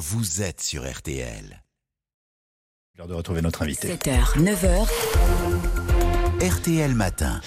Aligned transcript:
vous 0.00 0.40
êtes 0.40 0.62
sur 0.62 0.90
RTL. 0.90 1.62
L'heure 2.96 3.06
de 3.06 3.12
retrouver 3.12 3.42
notre 3.42 3.60
invité. 3.60 3.96
7h, 3.96 4.38
9h, 4.38 4.88
RTL 6.42 6.94
Matin. 6.94 7.42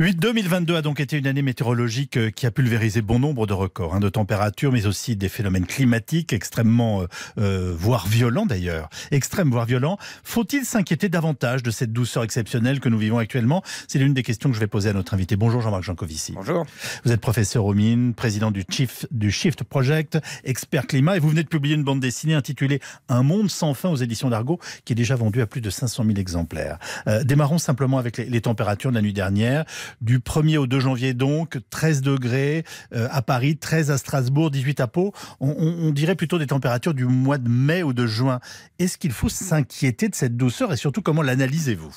8 0.00 0.18
2022 0.18 0.74
a 0.74 0.82
donc 0.82 0.98
été 0.98 1.16
une 1.16 1.28
année 1.28 1.42
météorologique 1.42 2.16
euh, 2.16 2.30
qui 2.30 2.46
a 2.46 2.50
pulvérisé 2.50 3.00
bon 3.00 3.20
nombre 3.20 3.46
de 3.46 3.52
records 3.52 3.94
hein, 3.94 4.00
de 4.00 4.08
température, 4.08 4.72
mais 4.72 4.86
aussi 4.86 5.14
des 5.14 5.28
phénomènes 5.28 5.66
climatiques 5.66 6.32
extrêmement, 6.32 7.02
euh, 7.02 7.06
euh, 7.38 7.72
voire 7.78 8.08
violents 8.08 8.44
d'ailleurs, 8.44 8.88
extrêmes 9.12 9.52
voire 9.52 9.66
violents. 9.66 9.96
Faut-il 10.24 10.64
s'inquiéter 10.64 11.08
davantage 11.08 11.62
de 11.62 11.70
cette 11.70 11.92
douceur 11.92 12.24
exceptionnelle 12.24 12.80
que 12.80 12.88
nous 12.88 12.98
vivons 12.98 13.18
actuellement? 13.18 13.62
C'est 13.86 14.00
l'une 14.00 14.14
des 14.14 14.24
questions 14.24 14.48
que 14.48 14.56
je 14.56 14.60
vais 14.60 14.66
poser 14.66 14.90
à 14.90 14.94
notre 14.94 15.14
invité. 15.14 15.36
Bonjour 15.36 15.60
Jean-Marc 15.60 15.84
Jancovici. 15.84 16.32
Bonjour. 16.32 16.66
Vous 17.04 17.12
êtes 17.12 17.20
professeur 17.20 17.64
aux 17.64 17.74
mines, 17.74 18.14
président 18.14 18.50
du, 18.50 18.64
Chief, 18.68 19.06
du 19.12 19.30
Shift 19.30 19.62
Project, 19.62 20.18
expert 20.42 20.88
climat, 20.88 21.18
et 21.18 21.20
vous 21.20 21.28
venez 21.28 21.44
de 21.44 21.48
publier 21.48 21.76
une 21.76 21.84
bande 21.84 22.00
dessinée 22.00 22.34
intitulée 22.34 22.80
Un 23.08 23.22
monde 23.22 23.48
sans 23.48 23.74
fin 23.74 23.90
aux 23.90 23.96
éditions 23.96 24.28
d'Argo, 24.28 24.58
qui 24.84 24.94
est 24.94 24.96
déjà 24.96 25.14
vendue 25.14 25.40
à 25.40 25.46
plus 25.46 25.60
de 25.60 25.70
500 25.70 26.04
000 26.04 26.16
exemplaires. 26.18 26.80
Euh, 27.06 27.22
démarrons 27.22 27.58
simplement 27.58 27.98
avec 27.98 28.16
les, 28.16 28.24
les 28.24 28.40
températures 28.40 28.90
de 28.90 28.96
la 28.96 29.02
nuit 29.02 29.12
dernière. 29.12 29.64
Du 30.00 30.18
1er 30.18 30.58
au 30.58 30.66
2 30.66 30.80
janvier 30.80 31.14
donc, 31.14 31.58
13 31.70 32.02
degrés 32.02 32.64
euh, 32.94 33.08
à 33.10 33.22
Paris, 33.22 33.56
13 33.56 33.90
à 33.90 33.98
Strasbourg, 33.98 34.50
18 34.50 34.80
à 34.80 34.86
Pau. 34.86 35.12
On, 35.40 35.50
on- 35.50 35.88
on 35.88 35.90
dirait 35.92 36.14
plutôt 36.14 36.38
des 36.38 36.46
températures 36.46 36.94
du 36.94 37.04
mois 37.06 37.38
de 37.38 37.48
mai 37.48 37.82
ou 37.82 37.92
de 37.92 38.06
juin. 38.06 38.40
Est-ce 38.78 38.98
qu'il 38.98 39.12
faut 39.12 39.28
s'inquiéter 39.28 40.08
de 40.08 40.14
cette 40.14 40.36
douceur 40.36 40.72
et 40.72 40.76
surtout 40.76 41.02
comment 41.02 41.22
l'analysez-vous? 41.22 41.94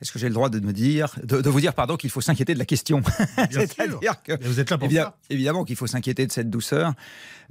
Est-ce 0.00 0.12
que 0.12 0.18
j'ai 0.18 0.28
le 0.28 0.34
droit 0.34 0.48
de 0.48 0.60
me 0.60 0.72
dire, 0.72 1.14
de, 1.24 1.40
de 1.40 1.50
vous 1.50 1.60
dire 1.60 1.74
pardon 1.74 1.96
qu'il 1.96 2.10
faut 2.10 2.20
s'inquiéter 2.20 2.54
de 2.54 2.58
la 2.58 2.64
question 2.64 3.02
C'est-à-dire 3.50 4.22
que 4.22 4.44
Vous 4.44 4.60
êtes 4.60 4.70
là 4.70 4.78
pour 4.78 4.86
ça 5.04 5.16
évidemment 5.30 5.64
qu'il 5.64 5.76
faut 5.76 5.86
s'inquiéter 5.86 6.26
de 6.26 6.32
cette 6.32 6.50
douceur. 6.50 6.92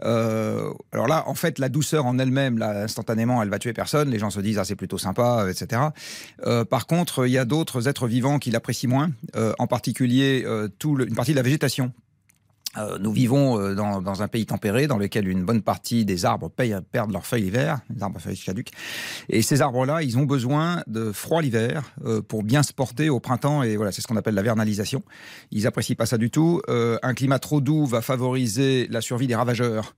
Euh, 0.03 0.71
alors 0.91 1.07
là, 1.07 1.23
en 1.27 1.33
fait, 1.35 1.59
la 1.59 1.69
douceur 1.69 2.05
en 2.05 2.19
elle-même, 2.19 2.57
là, 2.57 2.83
instantanément, 2.83 3.41
elle 3.41 3.49
va 3.49 3.59
tuer 3.59 3.73
personne. 3.73 4.09
Les 4.09 4.19
gens 4.19 4.29
se 4.29 4.39
disent 4.39 4.59
ah 4.59 4.65
c'est 4.65 4.75
plutôt 4.75 4.97
sympa, 4.97 5.43
euh, 5.45 5.51
etc. 5.51 5.81
Euh, 6.45 6.63
par 6.65 6.85
contre, 6.87 7.25
il 7.27 7.31
y 7.31 7.37
a 7.37 7.45
d'autres 7.45 7.87
êtres 7.87 8.07
vivants 8.07 8.39
qui 8.39 8.51
l'apprécient 8.51 8.89
moins, 8.89 9.11
euh, 9.35 9.53
en 9.59 9.67
particulier 9.67 10.43
euh, 10.45 10.67
tout 10.79 10.95
le- 10.95 11.07
une 11.07 11.15
partie 11.15 11.31
de 11.31 11.37
la 11.37 11.41
végétation. 11.43 11.91
Euh, 12.77 12.97
nous 12.99 13.11
vivons 13.11 13.59
euh, 13.59 13.75
dans, 13.75 14.21
un 14.21 14.27
pays 14.27 14.45
tempéré 14.45 14.87
dans 14.87 14.97
lequel 14.97 15.27
une 15.27 15.43
bonne 15.43 15.61
partie 15.61 16.05
des 16.05 16.25
arbres 16.25 16.49
perdent 16.49 17.11
leurs 17.11 17.25
feuilles 17.25 17.43
l'hiver, 17.43 17.79
les 17.93 18.03
arbres 18.03 18.17
à 18.17 18.19
feuilles 18.19 18.37
caduques. 18.37 18.71
Et 19.29 19.41
ces 19.41 19.61
arbres-là, 19.61 20.03
ils 20.03 20.17
ont 20.17 20.23
besoin 20.23 20.83
de 20.87 21.11
froid 21.11 21.41
l'hiver 21.41 21.83
euh, 22.05 22.21
pour 22.21 22.43
bien 22.43 22.63
se 22.63 22.73
porter 22.73 23.09
au 23.09 23.19
printemps. 23.19 23.63
Et 23.63 23.75
voilà, 23.75 23.91
c'est 23.91 24.01
ce 24.01 24.07
qu'on 24.07 24.17
appelle 24.17 24.35
la 24.35 24.41
vernalisation. 24.41 25.03
Ils 25.51 25.67
apprécient 25.67 25.95
pas 25.95 26.05
ça 26.05 26.17
du 26.17 26.29
tout. 26.29 26.61
Un 26.67 27.13
climat 27.13 27.39
trop 27.39 27.61
doux 27.61 27.85
va 27.85 28.01
favoriser 28.01 28.87
la 28.89 29.01
survie 29.01 29.27
des 29.27 29.35
ravageurs 29.35 29.95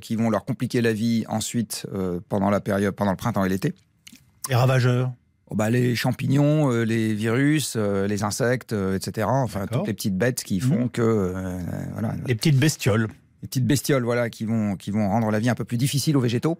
qui 0.00 0.16
vont 0.16 0.30
leur 0.30 0.44
compliquer 0.44 0.80
la 0.80 0.92
vie 0.92 1.24
ensuite 1.28 1.86
pendant 2.28 2.50
la 2.50 2.60
période, 2.60 2.94
pendant 2.94 3.10
le 3.10 3.16
printemps 3.16 3.44
et 3.44 3.48
l'été. 3.48 3.74
Les 4.48 4.54
ravageurs 4.54 5.12
bah, 5.54 5.70
les 5.70 5.94
champignons, 5.94 6.70
euh, 6.70 6.84
les 6.84 7.14
virus, 7.14 7.74
euh, 7.76 8.06
les 8.06 8.22
insectes, 8.22 8.72
euh, 8.72 8.96
etc. 8.96 9.26
Enfin, 9.30 9.66
toutes 9.70 9.86
les 9.86 9.94
petites 9.94 10.16
bêtes 10.16 10.42
qui 10.44 10.60
font 10.60 10.82
Mhm. 10.84 10.90
que 10.90 11.02
euh, 11.02 11.58
voilà, 11.92 12.14
Les 12.26 12.34
petites 12.34 12.58
bestioles 12.58 13.08
les 13.40 13.46
petites 13.46 13.66
bestioles, 13.66 14.02
voilà, 14.02 14.30
qui 14.30 14.44
vont 14.44 14.74
qui 14.74 14.90
vont 14.90 15.08
rendre 15.08 15.30
la 15.30 15.38
vie 15.38 15.48
un 15.48 15.54
peu 15.54 15.64
plus 15.64 15.76
difficile 15.78 16.16
aux 16.16 16.20
végétaux. 16.20 16.58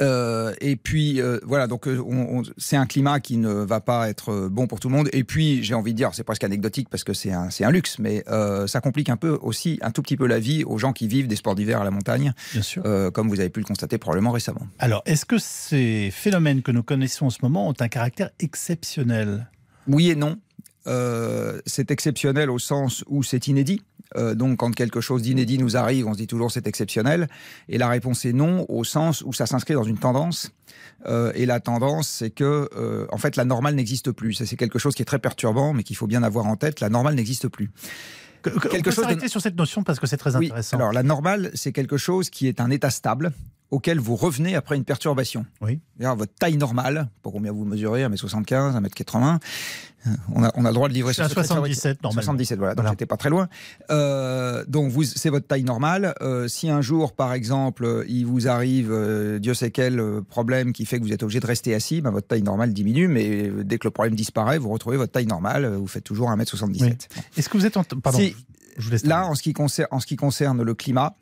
Euh, 0.00 0.54
et 0.60 0.76
puis 0.76 1.20
euh, 1.20 1.40
voilà, 1.44 1.66
donc 1.66 1.88
euh, 1.88 1.98
on- 2.06 2.38
on- 2.38 2.42
c'est 2.56 2.76
un 2.76 2.86
climat 2.86 3.18
qui 3.18 3.36
ne 3.36 3.52
va 3.52 3.80
pas 3.80 4.08
être 4.08 4.48
bon 4.48 4.66
pour 4.68 4.78
tout 4.78 4.88
le 4.88 4.94
monde. 4.94 5.08
Et 5.12 5.24
puis 5.24 5.62
j'ai 5.64 5.74
envie 5.74 5.92
de 5.92 5.96
dire, 5.96 6.10
c'est 6.14 6.22
presque 6.22 6.44
anecdotique 6.44 6.88
parce 6.88 7.02
que 7.02 7.12
c'est 7.12 7.32
un 7.32 7.50
c'est 7.50 7.64
un 7.64 7.70
luxe, 7.70 7.98
mais 7.98 8.22
euh, 8.28 8.66
ça 8.68 8.80
complique 8.80 9.08
un 9.08 9.16
peu 9.16 9.38
aussi 9.42 9.80
un 9.82 9.90
tout 9.90 10.02
petit 10.02 10.16
peu 10.16 10.26
la 10.26 10.38
vie 10.38 10.62
aux 10.64 10.78
gens 10.78 10.92
qui 10.92 11.08
vivent 11.08 11.26
des 11.26 11.34
sports 11.36 11.56
d'hiver 11.56 11.80
à 11.80 11.84
la 11.84 11.90
montagne, 11.90 12.32
Bien 12.52 12.62
sûr. 12.62 12.82
comme 13.12 13.28
vous 13.28 13.40
avez 13.40 13.50
pu 13.50 13.58
le 13.60 13.66
constater 13.66 13.98
probablement 13.98 14.30
récemment. 14.30 14.66
Alors, 14.78 15.02
est-ce 15.04 15.24
que 15.24 15.38
ces 15.38 16.10
phénomènes 16.12 16.62
que 16.62 16.70
nous 16.70 16.82
connaissons 16.84 17.26
en 17.26 17.30
ce 17.30 17.38
moment 17.42 17.68
ont 17.68 17.74
un 17.80 17.88
caractère 17.88 18.30
exceptionnel? 18.38 19.48
Oui 19.88 20.10
et 20.10 20.14
non. 20.16 20.36
C'est 21.66 21.90
exceptionnel 21.90 22.50
au 22.50 22.58
sens 22.58 23.04
où 23.08 23.22
c'est 23.22 23.46
inédit. 23.48 23.82
Euh, 24.16 24.34
donc, 24.34 24.58
quand 24.58 24.74
quelque 24.74 25.00
chose 25.00 25.22
d'inédit 25.22 25.58
nous 25.58 25.76
arrive, 25.76 26.06
on 26.06 26.12
se 26.12 26.18
dit 26.18 26.26
toujours 26.26 26.50
c'est 26.50 26.66
exceptionnel. 26.66 27.28
Et 27.68 27.78
la 27.78 27.88
réponse 27.88 28.24
est 28.24 28.32
non, 28.32 28.66
au 28.68 28.84
sens 28.84 29.22
où 29.22 29.32
ça 29.32 29.46
s'inscrit 29.46 29.74
dans 29.74 29.84
une 29.84 29.98
tendance. 29.98 30.50
Euh, 31.06 31.32
et 31.34 31.46
la 31.46 31.60
tendance, 31.60 32.08
c'est 32.08 32.30
que, 32.30 32.68
euh, 32.76 33.06
en 33.10 33.18
fait, 33.18 33.36
la 33.36 33.44
normale 33.44 33.74
n'existe 33.74 34.12
plus. 34.12 34.34
Ça, 34.34 34.46
c'est 34.46 34.56
quelque 34.56 34.78
chose 34.78 34.94
qui 34.94 35.02
est 35.02 35.06
très 35.06 35.18
perturbant, 35.18 35.72
mais 35.72 35.82
qu'il 35.82 35.96
faut 35.96 36.06
bien 36.06 36.22
avoir 36.22 36.46
en 36.46 36.56
tête. 36.56 36.80
La 36.80 36.88
normale 36.88 37.14
n'existe 37.14 37.48
plus. 37.48 37.70
Que- 38.42 38.50
que- 38.50 38.68
Quelque 38.68 38.88
on 38.90 38.90
peut 38.90 38.90
chose 39.08 39.16
de- 39.22 39.28
sur 39.28 39.40
cette 39.40 39.56
notion 39.56 39.84
parce 39.84 40.00
que 40.00 40.06
c'est 40.08 40.16
très 40.16 40.34
Oui, 40.36 40.46
intéressant. 40.46 40.76
alors 40.76 40.92
la 40.92 41.02
normale, 41.04 41.50
c'est 41.54 41.70
quelque 41.72 41.96
chose 41.96 42.28
qui 42.28 42.48
est 42.48 42.60
un 42.60 42.70
état 42.70 42.90
stable 42.90 43.32
auquel 43.72 43.98
vous 43.98 44.16
revenez 44.16 44.54
après 44.54 44.76
une 44.76 44.84
perturbation. 44.84 45.46
Oui. 45.62 45.80
Votre 45.98 46.34
taille 46.34 46.58
normale, 46.58 47.08
pour 47.22 47.32
combien 47.32 47.52
vous 47.52 47.64
mesurez, 47.64 48.04
1m75, 48.04 48.78
1m80, 48.78 49.38
euh, 50.06 50.10
on 50.34 50.44
a, 50.44 50.52
on 50.56 50.64
a 50.66 50.68
le 50.68 50.74
droit 50.74 50.88
de 50.88 50.94
livrer 50.94 51.14
fabrique. 51.14 51.46
77 51.46 52.02
normalement. 52.02 52.20
77, 52.22 52.58
voilà, 52.58 52.74
donc 52.74 52.82
Voilà. 52.82 52.90
j'étais 52.90 53.06
pas 53.06 53.16
très 53.16 53.30
loin. 53.30 53.48
Euh, 53.90 54.64
donc 54.68 54.90
vous, 54.92 55.04
c'est 55.04 55.30
votre 55.30 55.46
taille 55.46 55.64
normale. 55.64 56.14
Euh, 56.20 56.48
si 56.48 56.68
un 56.68 56.82
jour, 56.82 57.14
par 57.14 57.32
exemple, 57.32 58.04
il 58.08 58.24
vous 58.24 58.46
arrive, 58.46 58.90
euh, 58.92 59.38
Dieu 59.38 59.54
sait 59.54 59.70
quel 59.70 60.02
problème 60.28 60.74
qui 60.74 60.84
fait 60.84 60.98
que 60.98 61.04
vous 61.04 61.12
êtes 61.12 61.22
obligé 61.22 61.40
de 61.40 61.46
rester 61.46 61.74
assis, 61.74 62.02
ben, 62.02 62.10
votre 62.10 62.26
taille 62.26 62.42
normale 62.42 62.74
diminue, 62.74 63.08
mais 63.08 63.50
dès 63.64 63.78
que 63.78 63.86
le 63.86 63.90
problème 63.90 64.14
disparaît, 64.14 64.58
vous 64.58 64.68
retrouvez 64.68 64.98
votre 64.98 65.12
taille 65.12 65.26
normale, 65.26 65.66
vous 65.76 65.86
faites 65.86 66.04
toujours 66.04 66.30
1m77. 66.30 67.08
Est-ce 67.38 67.48
que 67.48 67.56
vous 67.56 67.64
êtes 67.64 67.78
en... 67.78 67.84
Pardon, 67.84 68.18
je 68.76 68.84
vous 68.84 68.90
laisse 68.90 69.06
Là, 69.06 69.26
en 69.26 69.34
ce, 69.34 69.42
qui 69.42 69.54
concerne, 69.54 69.88
en 69.90 70.00
ce 70.00 70.06
qui 70.06 70.16
concerne 70.16 70.62
le 70.62 70.74
climat, 70.74 71.16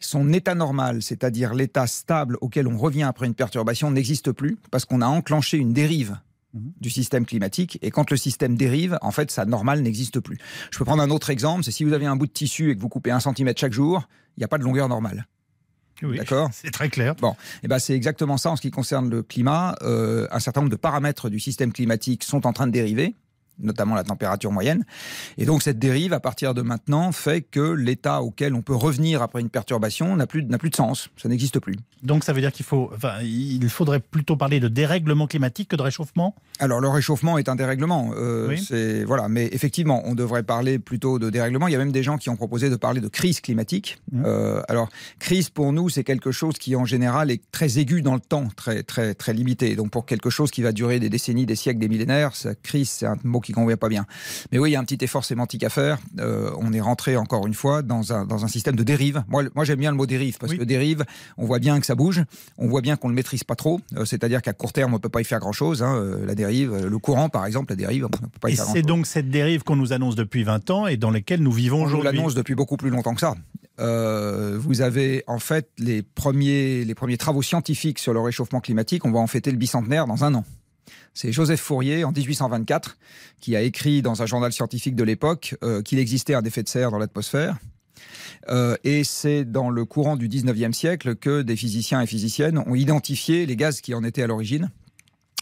son 0.00 0.32
état 0.32 0.54
normal, 0.54 1.02
c'est-à-dire 1.02 1.54
l'état 1.54 1.86
stable 1.86 2.36
auquel 2.40 2.66
on 2.66 2.76
revient 2.76 3.04
après 3.04 3.26
une 3.26 3.34
perturbation, 3.34 3.90
n'existe 3.90 4.32
plus 4.32 4.58
parce 4.70 4.84
qu'on 4.84 5.02
a 5.02 5.06
enclenché 5.06 5.58
une 5.58 5.72
dérive 5.72 6.18
Mhm. 6.52 6.72
du 6.80 6.90
système 6.90 7.26
climatique. 7.26 7.78
Et 7.80 7.90
quand 7.90 8.10
le 8.10 8.16
système 8.16 8.56
dérive, 8.56 8.98
en 9.02 9.12
fait, 9.12 9.30
sa 9.30 9.44
normale 9.44 9.82
n'existe 9.82 10.18
plus. 10.18 10.38
Je 10.72 10.78
peux 10.78 10.84
prendre 10.84 11.02
un 11.02 11.10
autre 11.10 11.30
exemple, 11.30 11.62
c'est 11.62 11.70
si 11.70 11.84
vous 11.84 11.92
avez 11.92 12.06
un 12.06 12.16
bout 12.16 12.26
de 12.26 12.32
tissu 12.32 12.70
et 12.70 12.74
que 12.76 12.80
vous 12.80 12.88
coupez 12.88 13.12
un 13.12 13.20
centimètre 13.20 13.60
chaque 13.60 13.72
jour, 13.72 14.08
il 14.36 14.40
n'y 14.40 14.44
a 14.44 14.48
pas 14.48 14.58
de 14.58 14.64
longueur 14.64 14.88
normale. 14.88 15.26
Oui, 16.02 16.16
D'accord 16.16 16.48
C'est 16.52 16.70
très 16.70 16.88
clair. 16.88 17.14
Et 17.62 17.68
ben, 17.68 17.78
c'est 17.78 17.94
exactement 17.94 18.36
ça 18.36 18.50
en 18.50 18.56
ce 18.56 18.62
qui 18.62 18.70
concerne 18.70 19.10
le 19.10 19.22
climat. 19.22 19.76
Euh, 19.82 20.26
un 20.32 20.40
certain 20.40 20.62
nombre 20.62 20.70
de 20.72 20.76
paramètres 20.76 21.28
du 21.28 21.38
système 21.38 21.72
climatique 21.72 22.24
sont 22.24 22.46
en 22.46 22.52
train 22.52 22.66
de 22.66 22.72
dériver 22.72 23.14
notamment 23.62 23.94
la 23.94 24.04
température 24.04 24.52
moyenne. 24.52 24.84
Et 25.38 25.44
donc 25.46 25.62
cette 25.62 25.78
dérive, 25.78 26.12
à 26.12 26.20
partir 26.20 26.54
de 26.54 26.62
maintenant, 26.62 27.12
fait 27.12 27.42
que 27.42 27.72
l'état 27.72 28.22
auquel 28.22 28.54
on 28.54 28.62
peut 28.62 28.74
revenir 28.74 29.22
après 29.22 29.40
une 29.40 29.50
perturbation 29.50 30.16
n'a 30.16 30.26
plus, 30.26 30.44
n'a 30.44 30.58
plus 30.58 30.70
de 30.70 30.76
sens. 30.76 31.08
Ça 31.16 31.28
n'existe 31.28 31.58
plus. 31.60 31.76
Donc 32.02 32.24
ça 32.24 32.32
veut 32.32 32.40
dire 32.40 32.52
qu'il 32.52 32.64
faut, 32.64 32.90
enfin, 32.94 33.20
il 33.22 33.68
faudrait 33.68 34.00
plutôt 34.00 34.36
parler 34.36 34.60
de 34.60 34.68
dérèglement 34.68 35.26
climatique 35.26 35.68
que 35.68 35.76
de 35.76 35.82
réchauffement? 35.82 36.34
Alors 36.58 36.80
le 36.80 36.88
réchauffement 36.88 37.38
est 37.38 37.48
un 37.48 37.56
dérèglement. 37.56 38.12
Euh, 38.16 38.48
Oui. 38.48 38.58
c'est 38.58 39.04
voilà, 39.04 39.28
mais 39.28 39.48
effectivement, 39.52 40.02
on 40.06 40.14
devrait 40.14 40.42
parler 40.42 40.78
plutôt 40.78 41.18
de 41.18 41.30
dérèglement. 41.30 41.68
Il 41.68 41.72
y 41.72 41.76
a 41.76 41.78
même 41.78 41.92
des 41.92 42.02
gens 42.02 42.16
qui 42.18 42.30
ont 42.30 42.36
proposé 42.36 42.70
de 42.70 42.76
parler 42.76 43.00
de 43.00 43.08
crise 43.08 43.40
climatique. 43.40 43.98
Mhm. 44.12 44.24
Euh, 44.26 44.62
alors 44.68 44.88
crise 45.18 45.50
pour 45.50 45.72
nous, 45.72 45.88
c'est 45.88 46.04
quelque 46.04 46.32
chose 46.32 46.54
qui 46.58 46.76
en 46.76 46.84
général 46.84 47.30
est 47.30 47.42
très 47.52 47.78
aigu 47.78 48.02
dans 48.02 48.14
le 48.14 48.20
temps, 48.20 48.48
très 48.56 48.82
très 48.82 49.14
très 49.14 49.32
limité. 49.32 49.76
Donc 49.76 49.90
pour 49.90 50.06
quelque 50.06 50.30
chose 50.30 50.50
qui 50.50 50.62
va 50.62 50.72
durer 50.72 51.00
des 51.00 51.10
décennies, 51.10 51.46
des 51.46 51.56
siècles, 51.56 51.80
des 51.80 51.88
millénaires, 51.88 52.34
ça, 52.34 52.54
crise, 52.54 52.90
c'est 52.90 53.06
un 53.06 53.16
mot 53.24 53.40
qui 53.40 53.49
convient 53.54 53.76
pas 53.76 53.88
bien. 53.88 54.06
Mais 54.52 54.58
oui, 54.58 54.70
il 54.70 54.72
y 54.72 54.76
a 54.76 54.80
un 54.80 54.84
petit 54.84 55.02
effort 55.04 55.24
sémantique 55.24 55.64
à 55.64 55.68
faire. 55.70 55.98
Euh, 56.18 56.50
on 56.58 56.72
est 56.72 56.80
rentré 56.80 57.16
encore 57.16 57.46
une 57.46 57.54
fois 57.54 57.82
dans 57.82 58.12
un 58.12 58.24
dans 58.24 58.44
un 58.44 58.48
système 58.48 58.76
de 58.76 58.82
dérive. 58.82 59.22
Moi, 59.28 59.44
j'aime 59.64 59.78
bien 59.78 59.90
le 59.90 59.96
mot 59.96 60.06
dérive 60.06 60.38
parce 60.38 60.52
Oui. 60.52 60.58
que 60.58 60.64
dérive, 60.64 61.04
on 61.38 61.46
voit 61.46 61.58
bien 61.58 61.78
que 61.80 61.86
ça 61.86 61.94
bouge, 61.94 62.22
on 62.58 62.68
voit 62.68 62.80
bien 62.80 62.96
qu'on 62.96 63.08
ne 63.08 63.12
le 63.12 63.16
maîtrise 63.16 63.44
pas 63.44 63.54
trop. 63.56 63.80
Euh, 63.96 64.04
C'est-à-dire 64.04 64.42
qu'à 64.42 64.52
court 64.52 64.72
terme, 64.72 64.94
on 64.94 64.98
peut 64.98 65.08
pas 65.08 65.20
y 65.20 65.24
faire 65.24 65.40
grand-chose. 65.40 65.82
hein. 65.82 65.94
Euh, 65.96 66.26
la 66.26 66.34
dérive, 66.34 66.74
le 66.86 66.98
courant, 66.98 67.28
par 67.28 67.46
exemple, 67.46 67.72
la 67.72 67.76
dérive, 67.76 68.04
on 68.04 68.08
ne 68.08 68.28
peut 68.28 68.38
pas 68.40 68.50
y 68.50 68.52
Et 68.52 68.56
faire 68.56 68.64
c'est 68.66 68.70
grand-chose. 68.82 68.86
donc 68.86 69.06
cette 69.06 69.30
dérive 69.30 69.62
qu'on 69.62 69.76
nous 69.76 69.92
annonce 69.92 70.14
depuis 70.16 70.44
20 70.44 70.70
ans 70.70 70.86
et 70.86 70.96
dans 70.96 71.10
laquelle 71.10 71.42
nous 71.42 71.52
vivons 71.52 71.82
On 71.82 71.84
aujourd'hui. 71.86 72.04
l'annonce 72.04 72.34
depuis 72.34 72.54
beaucoup 72.54 72.76
plus 72.76 72.90
longtemps 72.90 73.14
que 73.14 73.20
ça. 73.20 73.34
Euh, 73.78 74.58
vous 74.60 74.82
avez 74.82 75.24
en 75.26 75.38
fait 75.38 75.68
les 75.78 76.02
premiers, 76.02 76.84
les 76.84 76.94
premiers 76.94 77.16
travaux 77.16 77.40
scientifiques 77.42 77.98
sur 77.98 78.12
le 78.12 78.20
réchauffement 78.20 78.60
climatique. 78.60 79.04
On 79.06 79.10
va 79.10 79.20
en 79.20 79.26
fêter 79.26 79.50
le 79.50 79.56
bicentenaire 79.56 80.06
dans 80.06 80.22
un 80.24 80.34
an. 80.34 80.44
C'est 81.14 81.32
Joseph 81.32 81.60
Fourier, 81.60 82.04
en 82.04 82.12
1824, 82.12 82.96
qui 83.40 83.56
a 83.56 83.62
écrit 83.62 84.02
dans 84.02 84.22
un 84.22 84.26
journal 84.26 84.52
scientifique 84.52 84.94
de 84.94 85.04
l'époque 85.04 85.56
euh, 85.62 85.82
qu'il 85.82 85.98
existait 85.98 86.34
un 86.34 86.42
effet 86.42 86.62
de 86.62 86.68
serre 86.68 86.90
dans 86.90 86.98
l'atmosphère. 86.98 87.56
Euh, 88.48 88.76
et 88.84 89.04
c'est 89.04 89.44
dans 89.44 89.70
le 89.70 89.84
courant 89.84 90.16
du 90.16 90.28
19e 90.28 90.72
siècle 90.72 91.16
que 91.16 91.42
des 91.42 91.56
physiciens 91.56 92.00
et 92.00 92.06
physiciennes 92.06 92.58
ont 92.58 92.74
identifié 92.74 93.44
les 93.46 93.56
gaz 93.56 93.80
qui 93.80 93.94
en 93.94 94.02
étaient 94.04 94.22
à 94.22 94.26
l'origine, 94.26 94.70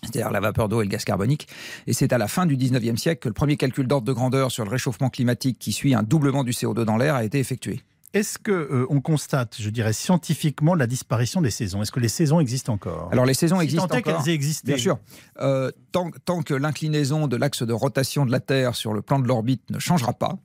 c'est-à-dire 0.03 0.31
la 0.31 0.41
vapeur 0.41 0.69
d'eau 0.69 0.81
et 0.81 0.85
le 0.85 0.91
gaz 0.91 1.05
carbonique. 1.05 1.49
Et 1.87 1.93
c'est 1.93 2.13
à 2.13 2.19
la 2.19 2.29
fin 2.29 2.47
du 2.47 2.57
19e 2.57 2.97
siècle 2.97 3.21
que 3.21 3.29
le 3.29 3.35
premier 3.35 3.57
calcul 3.57 3.87
d'ordre 3.87 4.07
de 4.07 4.13
grandeur 4.13 4.51
sur 4.51 4.65
le 4.65 4.71
réchauffement 4.71 5.11
climatique 5.11 5.59
qui 5.59 5.73
suit 5.73 5.95
un 5.95 6.03
doublement 6.03 6.45
du 6.45 6.53
CO2 6.53 6.85
dans 6.85 6.97
l'air 6.97 7.15
a 7.15 7.25
été 7.25 7.39
effectué. 7.39 7.83
Est-ce 8.19 8.39
que 8.39 8.51
euh, 8.51 8.87
on 8.91 9.01
constate, 9.01 9.57
je 9.61 9.71
dirais 9.71 9.93
scientifiquement, 9.93 10.75
la 10.75 10.87
disparition 10.89 11.41
des 11.41 11.51
saisons? 11.51 11.83
Est-ce 11.83 11.93
que 11.93 12.01
les 12.01 12.09
saisons 12.09 12.41
existent 12.41 12.73
encore? 12.73 13.09
Alors 13.13 13.25
les 13.25 13.35
saisons 13.35 13.59
Si 13.59 13.65
existent 13.65 13.87
tant 13.87 13.99
encore. 13.99 14.23
qu'elles 14.25 14.33
aient 14.33 14.35
existé. 14.35 14.73
Bien 14.73 14.83
sûr. 14.83 14.99
Euh, 15.41 15.71
tant, 15.93 16.11
tant 16.25 16.43
que 16.43 16.55
l'inclinaison 16.55 17.29
de 17.29 17.37
l'axe 17.37 17.63
de 17.63 17.73
rotation 17.73 18.27
de 18.27 18.33
la 18.33 18.41
Terre 18.41 18.75
sur 18.75 18.93
le 18.93 19.03
plan 19.03 19.21
de 19.21 19.29
l'orbite 19.29 19.63
ne 19.71 19.79
changera 19.79 20.13
pas, 20.13 20.37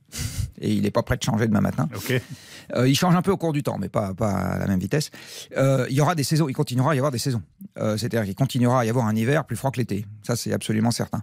et 0.60 0.72
il 0.72 0.82
n'est 0.82 0.92
pas 0.92 1.02
prêt 1.02 1.16
de 1.16 1.22
changer 1.24 1.46
demain 1.48 1.60
matin. 1.60 1.88
Ok. 1.96 2.20
Euh, 2.76 2.88
il 2.88 2.94
change 2.96 3.14
un 3.16 3.22
peu 3.22 3.32
au 3.32 3.36
cours 3.36 3.52
du 3.52 3.62
temps, 3.62 3.76
mais 3.78 3.88
pas, 3.88 4.14
pas 4.14 4.30
à 4.30 4.58
la 4.58 4.66
même 4.68 4.78
vitesse. 4.78 5.10
Il 5.56 5.86
y 5.90 6.00
aura 6.00 6.14
des 6.14 6.24
saisons, 6.24 6.48
il 6.48 6.54
continuera 6.54 6.92
à 6.92 6.94
y 6.94 6.98
avoir 6.98 7.12
des 7.12 7.18
saisons. 7.18 7.42
C'est-à-dire 7.76 8.24
qu'il 8.24 8.34
continuera 8.36 8.80
à 8.80 8.84
y 8.84 8.88
avoir 8.88 9.06
un 9.06 9.16
hiver 9.16 9.44
plus 9.44 9.56
froid 9.56 9.70
que 9.72 9.78
l'été. 9.78 10.06
Ça, 10.22 10.36
c'est 10.36 10.52
absolument 10.52 10.92
certain. 10.92 11.22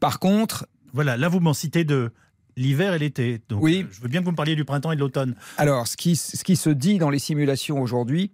Par 0.00 0.18
contre, 0.18 0.66
Voilà, 0.92 1.16
là 1.16 1.28
vous 1.28 1.40
m'en 1.40 1.54
citez 1.54 1.84
deux. 1.84 2.10
L'hiver 2.56 2.94
et 2.94 2.98
l'été. 2.98 3.40
Donc, 3.48 3.62
Oui. 3.62 3.84
euh, 3.84 3.88
je 3.92 4.00
veux 4.00 4.08
bien 4.08 4.20
que 4.20 4.24
vous 4.24 4.32
me 4.32 4.36
parliez 4.36 4.56
du 4.56 4.64
printemps 4.64 4.92
et 4.92 4.96
de 4.96 5.00
l'automne. 5.00 5.34
alors, 5.56 5.86
ce 5.86 5.96
qui, 5.96 6.16
ce 6.16 6.42
qui 6.44 6.56
se 6.56 6.70
dit 6.70 6.98
dans 6.98 7.10
les 7.10 7.18
simulations 7.18 7.80
aujourd'hui, 7.80 8.32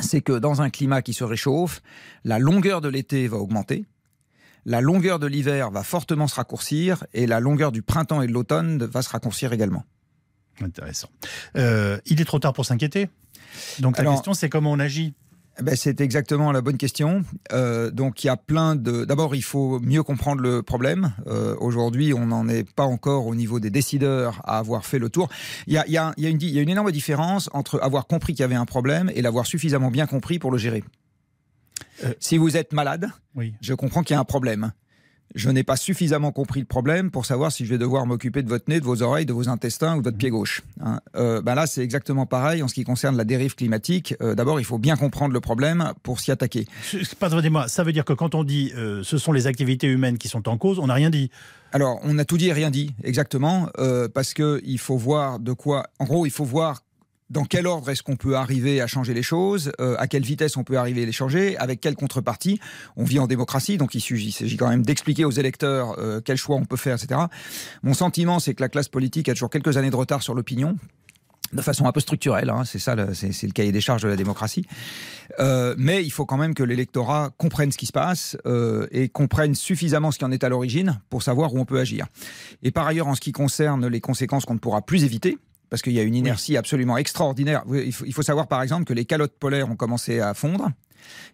c'est 0.00 0.20
que 0.20 0.32
dans 0.38 0.60
un 0.62 0.70
climat 0.70 1.02
qui 1.02 1.12
se 1.14 1.24
réchauffe, 1.24 1.80
la 2.24 2.38
longueur 2.38 2.80
de 2.80 2.88
l'été 2.88 3.26
va 3.28 3.38
augmenter. 3.38 3.86
La 4.64 4.80
longueur 4.80 5.18
de 5.18 5.26
l'hiver 5.26 5.70
va 5.70 5.82
fortement 5.82 6.28
se 6.28 6.34
raccourcir 6.34 7.04
et 7.14 7.26
la 7.26 7.40
longueur 7.40 7.72
du 7.72 7.82
printemps 7.82 8.20
et 8.22 8.26
de 8.26 8.32
l'automne 8.32 8.84
va 8.84 9.02
se 9.02 9.08
raccourcir 9.08 9.52
également. 9.52 9.84
Intéressant. 10.60 11.08
Euh, 11.56 11.98
il 12.06 12.20
est 12.20 12.24
trop 12.24 12.38
tard 12.38 12.52
pour 12.52 12.66
s'inquiéter. 12.66 13.08
Donc 13.78 13.96
la 13.98 14.04
question 14.04 14.34
c'est 14.34 14.48
comment 14.48 14.72
on 14.72 14.78
agit. 14.78 15.14
Eh 15.60 15.64
Ben, 15.64 15.74
c'est 15.74 16.00
exactement 16.00 16.52
la 16.52 16.60
bonne 16.60 16.76
question. 16.76 17.24
Euh, 17.52 17.90
donc 17.90 18.22
il 18.22 18.28
y 18.28 18.30
a 18.30 18.36
plein 18.36 18.76
de. 18.76 19.04
D'abord, 19.04 19.34
il 19.34 19.42
faut 19.42 19.80
mieux 19.80 20.04
comprendre 20.04 20.40
le 20.40 20.62
problème. 20.62 21.12
Euh, 21.26 21.56
Aujourd'hui, 21.58 22.14
on 22.14 22.26
n'en 22.26 22.48
est 22.48 22.62
pas 22.74 22.84
encore 22.84 23.26
au 23.26 23.34
niveau 23.34 23.58
des 23.58 23.70
décideurs 23.70 24.40
à 24.44 24.58
avoir 24.58 24.86
fait 24.86 25.00
le 25.00 25.08
tour. 25.08 25.28
Il 25.66 25.72
y 25.74 25.78
a, 25.78 25.84
il 25.88 25.92
y 25.92 25.98
a- 25.98 26.14
il 26.16 26.22
y 26.22 26.26
a 26.26 26.30
une, 26.30 26.38
di- 26.38 26.46
il 26.46 26.54
y 26.54 26.58
a 26.60 26.62
une 26.62 26.68
énorme 26.68 26.92
différence 26.92 27.50
entre 27.52 27.80
avoir 27.82 28.06
compris 28.06 28.34
qu'il 28.34 28.42
y 28.42 28.44
avait 28.44 28.54
un 28.54 28.66
problème 28.66 29.10
et 29.14 29.20
l'avoir 29.22 29.46
suffisamment 29.46 29.90
bien 29.90 30.06
compris 30.06 30.38
pour 30.38 30.52
le 30.52 30.58
gérer. 30.58 30.84
Euh. 32.04 32.12
Si 32.20 32.38
vous 32.38 32.56
êtes 32.56 32.72
malade, 32.72 33.08
Oui. 33.34 33.54
je 33.60 33.74
comprends 33.74 34.02
qu'il 34.04 34.14
y 34.14 34.16
a 34.16 34.20
un 34.20 34.24
problème. 34.24 34.72
Je 35.34 35.50
n'ai 35.50 35.62
pas 35.62 35.76
suffisamment 35.76 36.32
compris 36.32 36.60
le 36.60 36.66
problème 36.66 37.10
pour 37.10 37.26
savoir 37.26 37.52
si 37.52 37.64
je 37.64 37.70
vais 37.70 37.78
devoir 37.78 38.06
m'occuper 38.06 38.42
de 38.42 38.48
votre 38.48 38.64
nez, 38.68 38.80
de 38.80 38.84
vos 38.84 39.02
oreilles, 39.02 39.26
de 39.26 39.32
vos 39.32 39.48
intestins 39.48 39.96
ou 39.96 39.98
de 40.00 40.04
votre 40.04 40.16
pied 40.16 40.30
gauche. 40.30 40.62
hein. 40.80 41.00
Euh, 41.16 41.42
ben 41.42 41.54
là, 41.54 41.66
c'est 41.66 41.82
exactement 41.82 42.24
pareil 42.26 42.62
en 42.62 42.68
ce 42.68 42.74
qui 42.74 42.84
concerne 42.84 43.16
la 43.16 43.24
dérive 43.24 43.54
climatique. 43.54 44.14
Euh, 44.22 44.34
D'abord, 44.34 44.58
il 44.60 44.64
faut 44.64 44.78
bien 44.78 44.96
comprendre 44.96 45.34
le 45.34 45.40
problème 45.40 45.92
pour 46.02 46.20
s'y 46.20 46.30
attaquer. 46.30 46.66
Pardonnez-moi, 47.18 47.68
ça 47.68 47.84
veut 47.84 47.92
dire 47.92 48.04
que 48.04 48.12
quand 48.14 48.34
on 48.34 48.44
dit 48.44 48.72
euh, 48.76 49.02
ce 49.04 49.18
sont 49.18 49.32
les 49.32 49.46
activités 49.46 49.86
humaines 49.86 50.18
qui 50.18 50.28
sont 50.28 50.48
en 50.48 50.56
cause, 50.56 50.78
on 50.78 50.86
n'a 50.86 50.94
rien 50.94 51.10
dit. 51.10 51.30
Alors, 51.72 52.00
on 52.04 52.18
a 52.18 52.24
tout 52.24 52.38
dit 52.38 52.48
et 52.48 52.52
rien 52.54 52.70
dit, 52.70 52.94
exactement, 53.04 53.68
euh, 53.78 54.08
parce 54.08 54.32
que 54.32 54.62
il 54.64 54.78
faut 54.78 54.96
voir 54.96 55.38
de 55.38 55.52
quoi. 55.52 55.88
En 55.98 56.06
gros, 56.06 56.24
il 56.24 56.30
faut 56.30 56.44
voir 56.46 56.82
dans 57.30 57.44
quel 57.44 57.66
ordre 57.66 57.90
est-ce 57.90 58.02
qu'on 58.02 58.16
peut 58.16 58.36
arriver 58.36 58.80
à 58.80 58.86
changer 58.86 59.14
les 59.14 59.22
choses, 59.22 59.72
euh, 59.80 59.96
à 59.98 60.06
quelle 60.06 60.24
vitesse 60.24 60.56
on 60.56 60.64
peut 60.64 60.78
arriver 60.78 61.02
à 61.02 61.06
les 61.06 61.12
changer, 61.12 61.56
avec 61.58 61.80
quelle 61.80 61.94
contrepartie. 61.94 62.60
On 62.96 63.04
vit 63.04 63.18
en 63.18 63.26
démocratie, 63.26 63.76
donc 63.76 63.94
il 63.94 64.00
s'agit 64.00 64.56
quand 64.56 64.68
même 64.68 64.84
d'expliquer 64.84 65.24
aux 65.24 65.30
électeurs 65.30 65.98
euh, 65.98 66.20
quel 66.24 66.36
choix 66.36 66.56
on 66.56 66.64
peut 66.64 66.76
faire, 66.76 66.96
etc. 66.96 67.20
Mon 67.82 67.94
sentiment, 67.94 68.40
c'est 68.40 68.54
que 68.54 68.62
la 68.62 68.68
classe 68.68 68.88
politique 68.88 69.28
a 69.28 69.34
toujours 69.34 69.50
quelques 69.50 69.76
années 69.76 69.90
de 69.90 69.96
retard 69.96 70.22
sur 70.22 70.34
l'opinion. 70.34 70.76
De 71.52 71.62
façon 71.62 71.86
un 71.86 71.92
peu 71.92 72.00
structurelle, 72.00 72.50
hein, 72.50 72.64
c'est 72.66 72.78
ça, 72.78 72.94
c'est 73.14 73.46
le 73.46 73.52
cahier 73.52 73.72
des 73.72 73.80
charges 73.80 74.02
de 74.02 74.08
la 74.08 74.16
démocratie. 74.16 74.66
Euh, 75.40 75.74
mais 75.78 76.04
il 76.04 76.10
faut 76.10 76.26
quand 76.26 76.36
même 76.36 76.52
que 76.52 76.62
l'électorat 76.62 77.30
comprenne 77.38 77.72
ce 77.72 77.78
qui 77.78 77.86
se 77.86 77.92
passe 77.92 78.36
euh, 78.44 78.86
et 78.90 79.08
comprenne 79.08 79.54
suffisamment 79.54 80.10
ce 80.10 80.18
qui 80.18 80.26
en 80.26 80.30
est 80.30 80.44
à 80.44 80.50
l'origine 80.50 81.00
pour 81.08 81.22
savoir 81.22 81.54
où 81.54 81.58
on 81.58 81.64
peut 81.64 81.78
agir. 81.78 82.06
Et 82.62 82.70
par 82.70 82.86
ailleurs, 82.86 83.06
en 83.06 83.14
ce 83.14 83.22
qui 83.22 83.32
concerne 83.32 83.86
les 83.86 84.00
conséquences 84.02 84.44
qu'on 84.44 84.54
ne 84.54 84.58
pourra 84.58 84.82
plus 84.82 85.04
éviter, 85.04 85.38
parce 85.70 85.82
qu'il 85.82 85.92
y 85.92 86.00
a 86.00 86.02
une 86.02 86.14
inertie 86.14 86.56
absolument 86.56 86.96
extraordinaire. 86.96 87.62
Oui, 87.66 87.82
Il 87.86 87.92
faut, 87.92 88.04
il 88.04 88.12
faut 88.12 88.22
savoir 88.22 88.46
par 88.48 88.62
exemple 88.62 88.84
que 88.84 88.94
les 88.94 89.04
calottes 89.04 89.36
polaires 89.38 89.70
ont 89.70 89.76
commencé 89.76 90.20
à 90.20 90.34
fondre, 90.34 90.70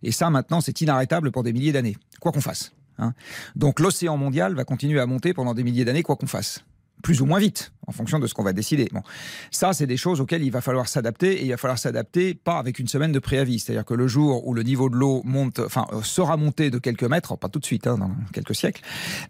et 0.03 0.13
ça 0.13 0.31
maintenant 0.31 0.61
c'est 0.61 0.81
inarrêtable 0.81 1.31
pour 1.33 1.43
des 1.43 1.53
milliers 1.53 1.73
d'années, 1.73 1.97
quoi 2.21 2.33
qu'on 2.33 2.41
fasse. 2.41 2.73
hein. 2.99 3.15
Donc 3.57 3.81
l'océan 3.81 4.17
mondial 4.17 4.55
va 4.55 4.65
continuer 4.65 5.01
à 5.01 5.07
monter 5.07 5.35
pendant 5.35 5.55
des 5.55 5.63
milliers 5.63 5.85
d'années, 5.85 6.03
quoi 6.03 6.17
qu'on 6.17 6.27
fasse. 6.27 6.65
Plus 7.05 7.21
ou 7.21 7.27
moins 7.27 7.39
vite, 7.39 7.71
en 7.87 7.93
fonction 7.93 8.19
de 8.19 8.27
ce 8.27 8.33
qu'on 8.33 8.43
va 8.43 8.55
décider. 8.55 8.89
Bon. 8.91 9.03
Ça, 9.51 9.75
c'est 9.75 9.87
des 9.87 9.99
choses 9.99 10.23
auxquelles 10.23 10.43
il 10.43 10.51
va 10.51 10.63
falloir 10.63 10.89
s'adapter, 10.89 11.35
et 11.35 11.45
il 11.45 11.51
va 11.51 11.59
falloir 11.59 11.79
s'adapter 11.79 12.35
pas 12.35 12.59
avec 12.59 12.79
une 12.79 12.89
semaine 12.89 13.13
de 13.13 13.19
préavis. 13.19 13.59
C'est-à-dire 13.59 13.85
que 13.85 13.93
le 13.93 14.09
jour 14.09 14.49
où 14.49 14.55
le 14.55 14.63
niveau 14.63 14.89
de 14.89 14.97
l'eau 14.97 15.21
monte, 15.25 15.59
enfin, 15.59 15.87
euh, 15.93 16.01
sera 16.03 16.39
monté 16.39 16.71
de 16.71 16.79
quelques 16.79 17.05
mètres, 17.05 17.37
pas 17.37 17.51
tout 17.51 17.59
de 17.59 17.67
suite, 17.67 17.87
hein, 17.87 17.99
dans 17.99 18.11
quelques 18.33 18.55
siècles, 18.55 18.81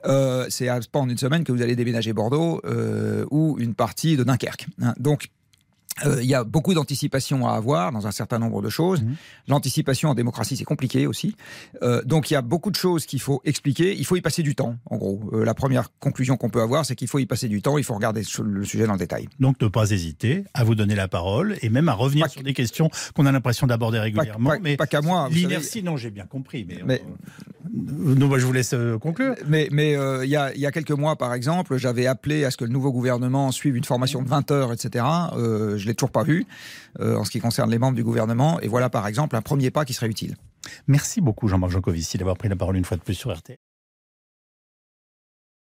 euh, 0.06 0.47
c'est 0.50 0.69
pas 0.93 1.00
en 1.00 1.09
une 1.09 1.19
semaine 1.19 1.43
que 1.43 1.50
vous 1.50 1.62
allez 1.62 1.75
déménager 1.75 2.12
Bordeaux 2.12 2.61
euh, 2.65 3.26
ou 3.32 3.56
une 3.59 3.75
partie 3.75 4.17
de 4.17 4.23
Dunkerque. 4.23 4.69
hein. 4.81 4.94
Donc, 5.00 5.31
euh, 6.05 6.19
il 6.23 6.29
y 6.29 6.35
a 6.35 6.43
beaucoup 6.44 6.75
d'anticipation 6.75 7.46
à 7.46 7.52
avoir 7.55 7.93
dans 7.93 8.06
un 8.06 8.11
certain 8.11 8.38
nombre 8.38 8.62
de 8.62 8.69
choses. 8.69 9.02
Mhm. 9.02 9.14
L'anticipation 9.49 10.08
en 10.11 10.14
démocratie, 10.14 10.56
c'est 10.56 10.64
compliqué 10.64 11.06
aussi. 11.06 11.37
Euh, 11.82 12.02
donc, 12.05 12.31
il 12.31 12.35
y 12.35 12.37
a 12.37 12.43
beaucoup 12.43 12.70
de 12.70 12.76
choses 12.76 13.06
qu'il 13.06 13.20
faut 13.20 13.41
expliquer. 13.44 13.94
Il 13.96 14.05
faut 14.05 14.17
y 14.17 14.20
passer 14.20 14.43
du 14.43 14.55
temps, 14.55 14.76
en 14.87 14.96
gros. 14.96 15.20
Euh, 15.32 15.44
la 15.44 15.55
première 15.55 15.88
conclusion 16.00 16.37
qu'on 16.37 16.50
peut 16.50 16.62
avoir, 16.62 16.85
c'est 16.85 16.96
qu'il 16.96 17.08
faut 17.08 17.19
y 17.20 17.26
passer 17.26 17.49
du 17.49 17.62
temps. 17.62 17.79
Il 17.79 17.85
faut 17.85 17.94
regarder 17.94 18.23
le 18.43 18.64
sujet 18.64 18.87
dans 18.87 18.94
le 18.94 18.99
détail. 18.99 19.29
Donc 19.38 19.61
ne 19.61 19.69
pas 19.69 19.91
hésiter 19.91 20.44
à 20.55 20.64
vous 20.64 20.75
donner 20.75 20.94
la 20.96 21.06
parole 21.08 21.56
et 21.62 21.69
même 21.69 21.88
à 21.88 21.93
revenir 21.94 22.25
Pas 22.26 22.31
sur 22.31 22.40
que- 22.40 22.47
des 22.47 22.55
questions 22.55 22.90
qu'on 23.14 23.26
a 23.26 23.32
l'impression 23.32 23.67
d'aborder 23.67 23.99
régulièrement. 24.00 24.50
pas- 24.50 24.58
mais 24.58 24.76
pas 24.76 24.87
qu'à 24.87 25.00
moi. 25.00 25.29
vous 25.29 25.35
savez. 25.35 25.47
l'inertie, 25.47 25.82
non, 25.82 25.97
j'ai 25.97 26.11
bien 26.11 26.26
compris. 26.26 26.64
Mais, 26.69 26.81
Mais- 26.85 27.02
non, 27.75 28.29
moi, 28.29 28.38
je 28.38 28.47
vous 28.47 28.53
laisse 28.53 28.73
euh, 28.73 28.99
conclure. 28.99 29.35
Mais 29.49 29.69
mais 29.73 29.97
euh, 29.97 30.25
il 30.25 30.31
y, 30.31 30.37
a, 30.37 30.55
il 30.55 30.61
y 30.61 30.67
a 30.67 30.71
quelques 30.71 30.93
mois, 30.93 31.17
par 31.17 31.35
exemple, 31.35 31.76
j'avais 31.76 32.06
appelé 32.06 32.44
à 32.44 32.50
ce 32.50 32.56
que 32.56 32.65
le 32.65 32.71
nouveau 32.71 32.93
gouvernement 32.93 33.50
suive 33.50 33.76
une 33.76 33.85
formation 33.85 34.23
de 34.23 34.29
20 34.29 34.50
heures, 34.53 34.73
etc. 34.73 35.05
Euh, 35.37 35.76
je 35.76 35.87
l'ai 35.87 35.94
toujours 35.94 36.12
pas 36.12 36.23
vu 36.23 36.47
euh, 37.00 37.17
en 37.17 37.25
ce 37.25 37.31
qui 37.31 37.41
concerne 37.41 37.71
les 37.71 37.79
membres 37.79 37.97
du 37.97 38.05
gouvernement. 38.05 38.61
Et 38.61 38.69
voilà, 38.69 38.91
par 38.91 39.06
exemple, 39.06 39.35
un 39.37 39.43
premier 39.43 39.71
pas 39.71 39.85
qui 39.85 39.93
serait 39.93 40.09
utile. 40.09 40.37
Merci 40.87 41.21
beaucoup, 41.21 41.49
Jean-Marc 41.49 41.73
Jancovici, 41.73 42.17
d'avoir 42.17 42.37
pris 42.37 42.49
la 42.49 42.56
parole 42.56 42.76
une 42.76 42.85
fois 42.85 42.97
de 42.97 43.03
plus 43.03 43.15
sur 43.15 43.32
RT. 43.32 43.56